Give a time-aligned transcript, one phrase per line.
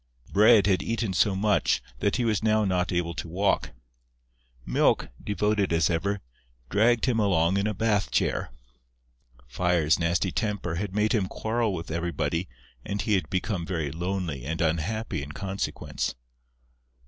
[0.31, 3.69] Bread had eaten so much that he was now not able to walk:
[4.65, 6.21] Milk, devoted as ever,
[6.71, 8.51] dragged him along in a Bath chair.
[9.47, 12.49] Fire's nasty temper had made him quarrel with everybody
[12.83, 16.15] and he had become very lonely and unhappy in consequence.